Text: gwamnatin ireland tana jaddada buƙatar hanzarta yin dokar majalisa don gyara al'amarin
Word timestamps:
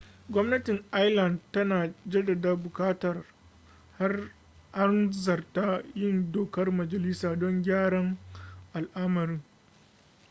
gwamnatin 0.33 0.83
ireland 0.91 1.39
tana 1.51 1.93
jaddada 2.09 2.55
buƙatar 2.55 3.23
hanzarta 4.71 5.83
yin 5.95 6.31
dokar 6.31 6.71
majalisa 6.71 7.35
don 7.39 7.63
gyara 7.63 8.17
al'amarin 8.73 9.41